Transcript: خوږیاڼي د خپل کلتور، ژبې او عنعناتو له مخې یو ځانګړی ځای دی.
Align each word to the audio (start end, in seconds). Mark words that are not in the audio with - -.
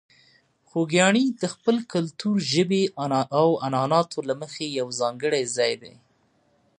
خوږیاڼي 0.67 1.25
د 1.41 1.43
خپل 1.53 1.75
کلتور، 1.93 2.35
ژبې 2.53 2.83
او 3.39 3.47
عنعناتو 3.65 4.19
له 4.29 4.33
مخې 4.41 4.65
یو 4.79 4.87
ځانګړی 4.99 5.43
ځای 5.57 5.73
دی. 5.81 5.95